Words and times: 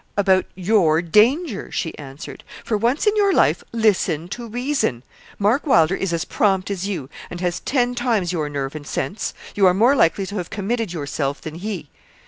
'About 0.17 0.47
your 0.55 0.99
danger,' 1.03 1.71
she 1.71 1.95
answered. 1.95 2.43
'For 2.65 2.75
once 2.75 3.05
in 3.05 3.15
your 3.17 3.31
life 3.31 3.63
listen 3.71 4.27
to 4.29 4.47
reason. 4.49 5.03
Mark 5.37 5.67
Wylder 5.67 5.93
is 5.93 6.11
as 6.11 6.25
prompt 6.25 6.71
as 6.71 6.87
you, 6.87 7.07
and 7.29 7.39
has 7.39 7.59
ten 7.59 7.93
times 7.93 8.33
your 8.33 8.49
nerve 8.49 8.73
and 8.73 8.87
sense; 8.87 9.35
you 9.53 9.67
are 9.67 9.75
more 9.75 9.95
likely 9.95 10.25
to 10.25 10.37
have 10.37 10.49
committed 10.49 10.91
yourself 10.91 11.39
than 11.39 11.53
he. 11.53 11.87